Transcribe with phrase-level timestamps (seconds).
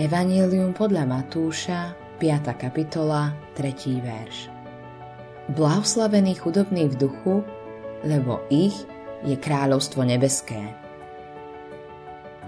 [0.00, 2.48] Evangelium podľa Matúša, 5.
[2.56, 4.00] kapitola, 3.
[4.00, 4.48] verš.
[5.52, 7.44] Blahoslavení chudobní v duchu,
[8.00, 8.72] lebo ich
[9.20, 10.64] je kráľovstvo nebeské.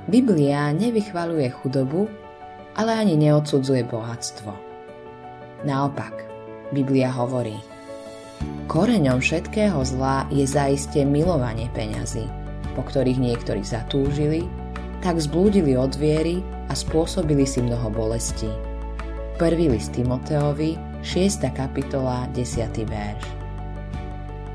[0.08, 2.08] Biblia nevychvaluje chudobu,
[2.80, 4.56] ale ani neodsudzuje bohatstvo.
[5.68, 6.24] Naopak,
[6.72, 7.60] Biblia hovorí,
[8.72, 12.24] koreňom všetkého zla je zaiste milovanie peňazí,
[12.72, 14.63] po ktorých niektorí zatúžili
[15.04, 18.48] tak zblúdili od viery a spôsobili si mnoho bolestí.
[19.36, 21.44] Prvý list Timoteovi, 6.
[21.52, 22.72] kapitola, 10.
[22.88, 23.24] verš.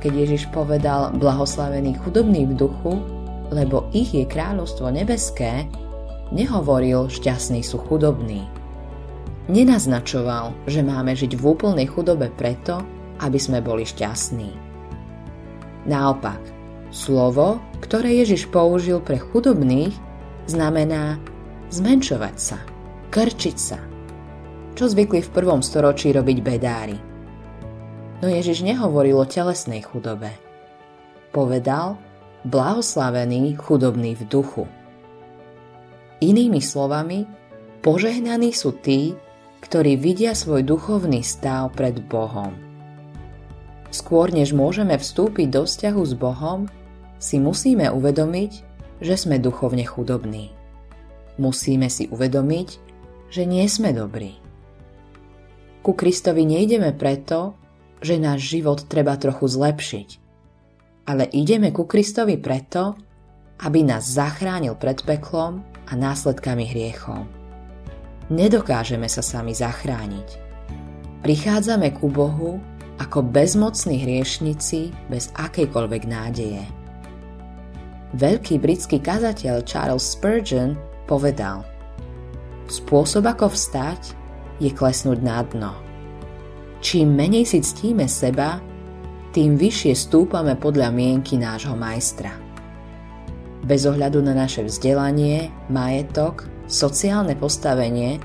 [0.01, 2.97] Keď Ježiš povedal blahoslavený chudobný v duchu,
[3.53, 5.69] lebo ich je kráľovstvo nebeské,
[6.33, 8.49] nehovoril šťastní sú chudobní.
[9.53, 12.81] Nenaznačoval, že máme žiť v úplnej chudobe preto,
[13.21, 14.49] aby sme boli šťastní.
[15.85, 16.41] Naopak,
[16.89, 20.08] slovo, ktoré Ježiš použil pre chudobných,
[20.49, 21.21] znamená
[21.69, 22.57] zmenšovať sa,
[23.13, 23.79] krčiť sa,
[24.73, 26.97] čo zvykli v prvom storočí robiť bedári.
[28.19, 30.33] No Ježiš nehovoril o telesnej chudobe.
[31.31, 31.95] Povedal,
[32.43, 34.63] blahoslavený chudobný v duchu.
[36.19, 37.23] Inými slovami,
[37.79, 39.15] požehnaní sú tí,
[39.63, 42.55] ktorí vidia svoj duchovný stav pred Bohom.
[43.89, 46.67] Skôr než môžeme vstúpiť do vzťahu s Bohom,
[47.19, 48.68] si musíme uvedomiť,
[48.99, 50.51] že sme duchovne chudobní.
[51.39, 52.69] Musíme si uvedomiť,
[53.31, 54.35] že nie sme dobrí.
[55.79, 57.55] Ku Kristovi nejdeme preto,
[58.03, 60.09] že náš život treba trochu zlepšiť,
[61.07, 62.99] ale ideme ku Kristovi preto,
[63.63, 67.27] aby nás zachránil pred peklom a následkami hriechov.
[68.29, 70.29] Nedokážeme sa sami zachrániť.
[71.25, 72.61] Prichádzame ku Bohu
[72.99, 76.78] ako bezmocní hriešnici bez akejkoľvek nádeje.
[78.17, 80.73] Veľký britský kazateľ Charles Spurgeon
[81.05, 81.61] povedal
[82.65, 84.17] Spôsob ako vstať
[84.57, 85.73] je klesnúť na dno.
[86.81, 88.57] Čím menej si ctíme seba,
[89.29, 92.33] tým vyššie stúpame podľa mienky nášho majstra.
[93.61, 98.17] Bez ohľadu na naše vzdelanie, majetok, sociálne postavenie,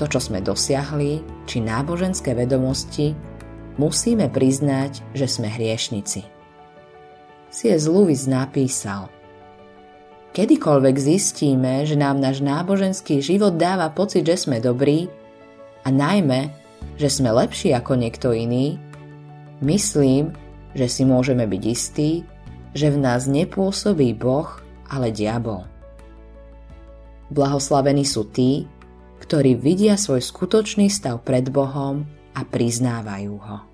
[0.00, 3.12] to, čo sme dosiahli, či náboženské vedomosti,
[3.76, 6.33] musíme priznať, že sme hriešnici.
[7.54, 7.86] C.S.
[7.86, 9.06] Lewis napísal
[10.34, 15.06] Kedykoľvek zistíme, že nám náš náboženský život dáva pocit, že sme dobrí
[15.86, 16.50] a najmä,
[16.98, 18.74] že sme lepší ako niekto iný,
[19.62, 20.34] myslím,
[20.74, 22.26] že si môžeme byť istí,
[22.74, 24.50] že v nás nepôsobí Boh,
[24.90, 25.62] ale diabol.
[27.30, 28.66] Blahoslavení sú tí,
[29.22, 32.02] ktorí vidia svoj skutočný stav pred Bohom
[32.34, 33.73] a priznávajú ho.